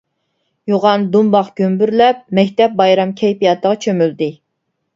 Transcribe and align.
يوغان 0.71 1.03
دۇمباق 1.15 1.51
گۈمبۈرلەپ 1.61 2.25
مەكتەپ 2.41 2.75
بايرام 2.81 3.15
كەيپىياتىغا 3.23 3.79
چۆمۈلدى. 3.87 4.35